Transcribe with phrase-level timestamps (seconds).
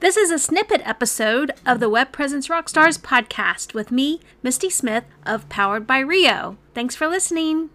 [0.00, 5.04] This is a snippet episode of the Web Presence Rockstars podcast with me, Misty Smith
[5.26, 6.56] of Powered by Rio.
[6.72, 7.68] Thanks for listening.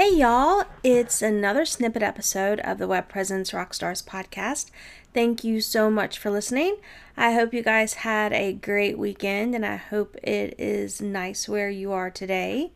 [0.00, 4.70] Hey y'all, it's another snippet episode of the Web Presence Rockstars podcast.
[5.12, 6.78] Thank you so much for listening.
[7.18, 11.68] I hope you guys had a great weekend and I hope it is nice where
[11.68, 12.72] you are today.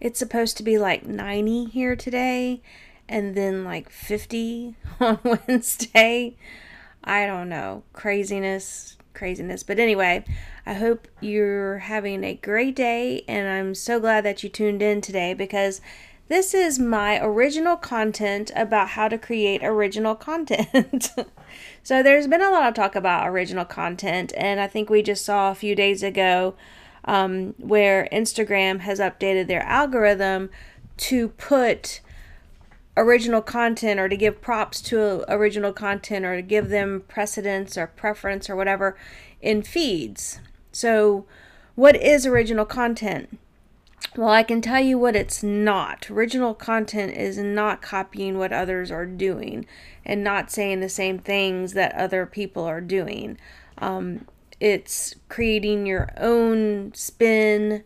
[0.00, 2.60] It's supposed to be like 90 here today
[3.08, 6.34] and then like 50 on Wednesday.
[7.04, 7.84] I don't know.
[7.92, 9.62] Craziness, craziness.
[9.62, 10.24] But anyway,
[10.66, 15.00] I hope you're having a great day and I'm so glad that you tuned in
[15.00, 15.80] today because
[16.28, 21.12] this is my original content about how to create original content.
[21.82, 25.24] so, there's been a lot of talk about original content, and I think we just
[25.24, 26.54] saw a few days ago
[27.04, 30.50] um, where Instagram has updated their algorithm
[30.96, 32.00] to put
[32.96, 37.86] original content or to give props to original content or to give them precedence or
[37.86, 38.96] preference or whatever
[39.40, 40.40] in feeds.
[40.72, 41.26] So,
[41.74, 43.38] what is original content?
[44.16, 46.10] Well, I can tell you what it's not.
[46.10, 49.66] Original content is not copying what others are doing
[50.04, 53.36] and not saying the same things that other people are doing.
[53.78, 54.26] Um,
[54.58, 57.84] it's creating your own spin,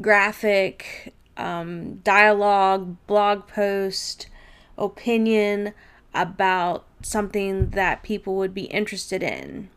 [0.00, 4.28] graphic, um, dialogue, blog post,
[4.76, 5.74] opinion
[6.14, 9.70] about something that people would be interested in.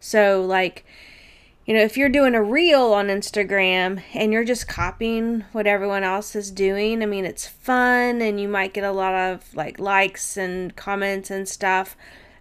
[0.00, 0.84] So, like,
[1.66, 6.04] you know, if you're doing a reel on Instagram and you're just copying what everyone
[6.04, 9.78] else is doing, I mean, it's fun and you might get a lot of like
[9.78, 11.96] likes and comments and stuff,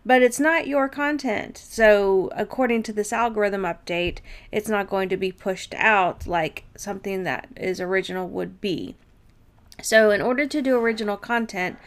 [0.05, 1.57] but it's not your content.
[1.57, 4.17] So, according to this algorithm update,
[4.51, 8.95] it's not going to be pushed out like something that is original would be.
[9.81, 11.77] So, in order to do original content,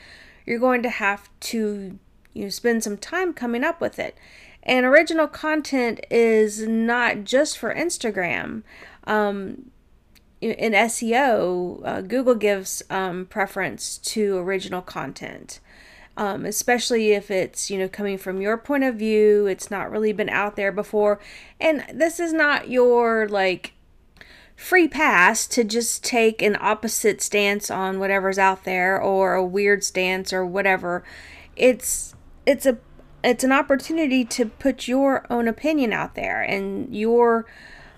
[0.47, 1.99] you're going to have to
[2.33, 4.17] you know spend some time coming up with it.
[4.67, 8.65] And original content is not just for Instagram.
[9.05, 9.71] Um,
[10.41, 15.61] in SEO, uh, Google gives um, preference to original content,
[16.17, 19.47] um, especially if it's you know coming from your point of view.
[19.47, 21.21] It's not really been out there before,
[21.61, 23.73] and this is not your like
[24.57, 29.85] free pass to just take an opposite stance on whatever's out there or a weird
[29.85, 31.05] stance or whatever.
[31.55, 32.79] It's it's a
[33.27, 37.45] it's an opportunity to put your own opinion out there and your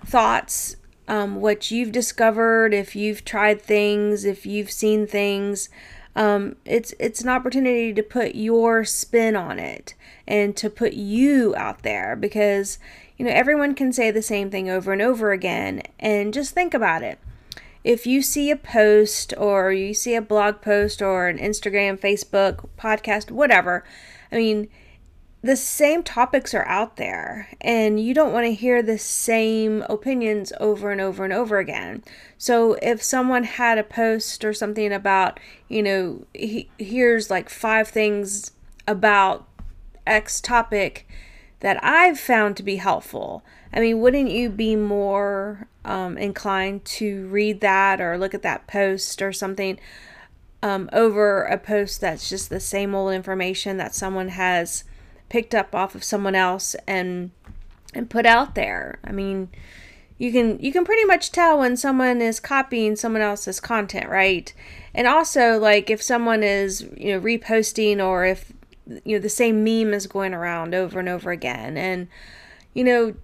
[0.05, 5.69] thoughts um, what you've discovered if you've tried things if you've seen things.
[6.17, 9.95] Um, it's it's an opportunity to put your spin on it
[10.27, 12.79] and to put you out there because
[13.17, 16.75] you know everyone can say the same thing over and over again and just think
[16.75, 17.19] about it.
[17.85, 22.69] If you see a post or you see a blog post or an Instagram, Facebook,
[22.77, 23.85] podcast, whatever,
[24.33, 24.69] I mean,
[25.41, 30.53] the same topics are out there and you don't want to hear the same opinions
[30.59, 32.03] over and over and over again.
[32.37, 35.39] So if someone had a post or something about,
[35.69, 38.51] you know, he, here's like five things
[38.89, 39.47] about
[40.07, 41.07] X topic
[41.61, 43.45] that I've found to be helpful.
[43.73, 48.67] I mean, wouldn't you be more um, inclined to read that or look at that
[48.67, 49.79] post or something
[50.63, 54.83] um, over a post that's just the same old information that someone has
[55.29, 57.31] picked up off of someone else and
[57.95, 58.99] and put out there.
[59.05, 59.49] I mean,
[60.19, 64.53] you can you can pretty much tell when someone is copying someone else's content, right?
[64.95, 68.53] And also like if someone is, you know, reposting or if
[69.05, 72.09] you know the same meme is going around over and over again and
[72.75, 73.15] you know,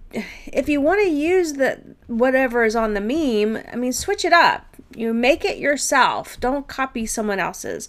[0.47, 4.33] if you want to use the whatever is on the meme, I mean, switch it
[4.33, 4.75] up.
[4.95, 6.37] You make it yourself.
[6.39, 7.87] Don't copy someone else's.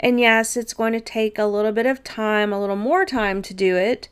[0.00, 3.42] And yes, it's going to take a little bit of time, a little more time
[3.42, 4.08] to do it.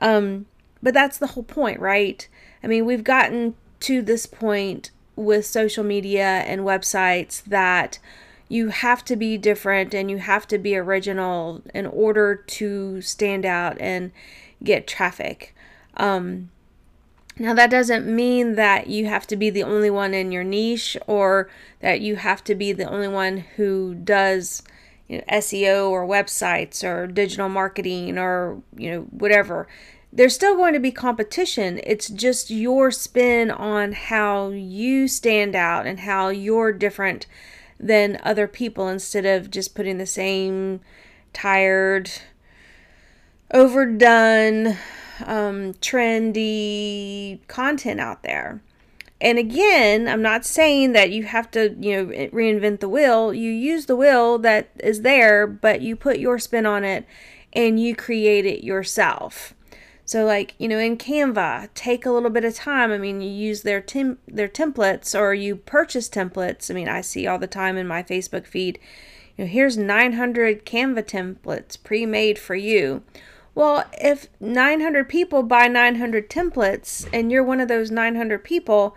[0.00, 0.46] Um,
[0.82, 2.26] but that's the whole point, right?
[2.62, 7.98] I mean, we've gotten to this point with social media and websites that
[8.48, 13.46] you have to be different and you have to be original in order to stand
[13.46, 14.12] out and
[14.62, 15.54] get traffic.
[15.96, 16.50] Um,
[17.38, 20.98] now, that doesn't mean that you have to be the only one in your niche
[21.06, 21.48] or
[21.80, 24.62] that you have to be the only one who does
[25.12, 29.68] you know, SEO or websites or digital marketing or you know whatever.
[30.10, 31.80] There's still going to be competition.
[31.84, 37.26] It's just your spin on how you stand out and how you're different
[37.78, 40.80] than other people instead of just putting the same
[41.32, 42.10] tired
[43.52, 44.78] overdone,
[45.24, 48.62] um, trendy content out there.
[49.22, 53.32] And again, I'm not saying that you have to, you know, reinvent the wheel.
[53.32, 57.06] You use the wheel that is there, but you put your spin on it
[57.52, 59.54] and you create it yourself.
[60.04, 62.90] So like, you know, in Canva, take a little bit of time.
[62.90, 66.68] I mean, you use their tem- their templates or you purchase templates.
[66.68, 68.80] I mean, I see all the time in my Facebook feed,
[69.36, 73.04] you know, here's 900 Canva templates pre-made for you.
[73.54, 78.96] Well, if 900 people buy 900 templates and you're one of those 900 people,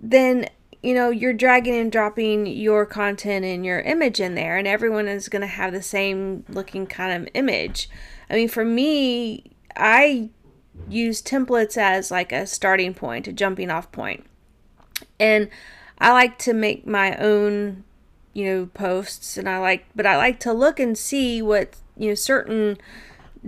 [0.00, 0.46] then
[0.82, 5.08] you know you're dragging and dropping your content and your image in there and everyone
[5.08, 7.88] is going to have the same looking kind of image.
[8.30, 10.30] I mean, for me, I
[10.88, 14.24] use templates as like a starting point, a jumping off point.
[15.18, 15.48] And
[15.98, 17.84] I like to make my own,
[18.34, 22.10] you know, posts and I like but I like to look and see what, you
[22.10, 22.76] know, certain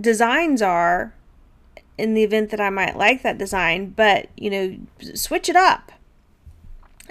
[0.01, 1.13] designs are
[1.97, 4.77] in the event that I might like that design, but, you know,
[5.13, 5.91] switch it up.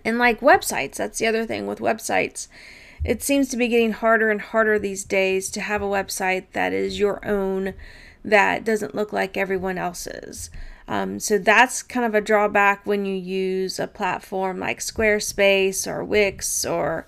[0.05, 2.49] And like websites, that's the other thing with websites.
[3.05, 6.73] It seems to be getting harder and harder these days to have a website that
[6.73, 7.75] is your own,
[8.25, 10.51] that doesn't look like everyone else's.
[10.89, 16.03] Um, so that's kind of a drawback when you use a platform like Squarespace or
[16.03, 17.07] Wix or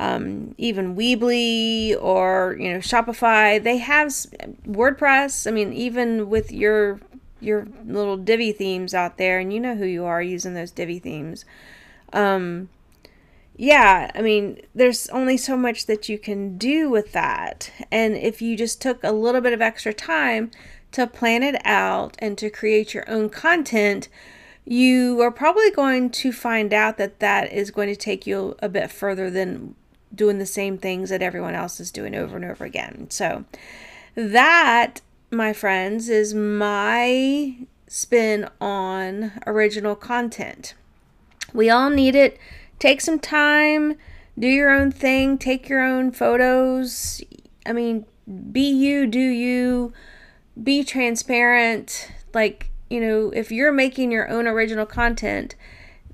[0.00, 3.62] um, even Weebly or you know Shopify.
[3.62, 4.08] They have
[4.66, 5.46] WordPress.
[5.46, 7.00] I mean, even with your
[7.38, 10.98] your little Divi themes out there, and you know who you are using those Divi
[10.98, 11.44] themes.
[12.14, 12.70] Um,
[13.56, 17.70] yeah, I mean, there's only so much that you can do with that.
[17.92, 20.50] And if you just took a little bit of extra time
[20.92, 24.08] to plan it out and to create your own content,
[24.64, 28.68] you are probably going to find out that that is going to take you a
[28.70, 29.74] bit further than
[30.14, 33.06] doing the same things that everyone else is doing over and over again.
[33.10, 33.44] So,
[34.14, 40.74] that, my friends, is my spin on original content.
[41.52, 42.38] We all need it.
[42.78, 43.96] Take some time,
[44.38, 47.20] do your own thing, take your own photos.
[47.66, 48.06] I mean,
[48.52, 49.92] be you, do you,
[50.62, 52.10] be transparent.
[52.32, 55.56] Like, you know, if you're making your own original content,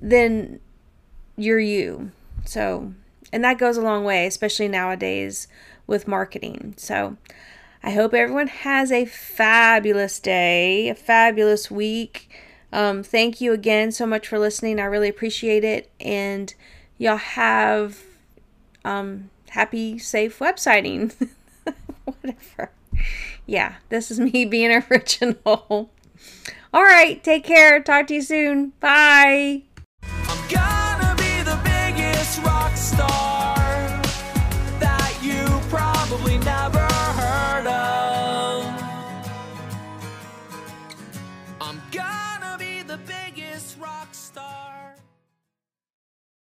[0.01, 0.59] then
[1.37, 2.11] you're you.
[2.45, 2.93] So,
[3.31, 5.47] and that goes a long way, especially nowadays
[5.85, 6.73] with marketing.
[6.77, 7.17] So
[7.83, 12.29] I hope everyone has a fabulous day, a fabulous week.
[12.73, 14.79] Um, thank you again so much for listening.
[14.79, 15.89] I really appreciate it.
[15.99, 16.53] And
[16.97, 18.03] y'all have
[18.83, 21.13] um, happy, safe websiting.
[22.03, 22.71] Whatever.
[23.45, 25.91] Yeah, this is me being original.
[26.73, 27.81] All right, take care.
[27.81, 28.73] Talk to you soon.
[28.79, 29.63] Bye.